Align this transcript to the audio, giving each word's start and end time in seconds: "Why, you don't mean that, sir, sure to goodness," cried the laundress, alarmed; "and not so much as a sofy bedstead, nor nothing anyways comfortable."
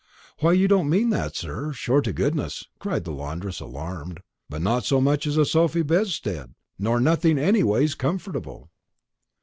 "Why, 0.39 0.53
you 0.53 0.67
don't 0.67 0.89
mean 0.89 1.11
that, 1.11 1.35
sir, 1.35 1.73
sure 1.73 2.01
to 2.01 2.11
goodness," 2.11 2.65
cried 2.79 3.03
the 3.03 3.11
laundress, 3.11 3.59
alarmed; 3.59 4.21
"and 4.51 4.63
not 4.63 4.83
so 4.83 4.99
much 4.99 5.27
as 5.27 5.37
a 5.37 5.45
sofy 5.45 5.83
bedstead, 5.83 6.55
nor 6.79 6.99
nothing 6.99 7.37
anyways 7.37 7.93
comfortable." 7.93 8.71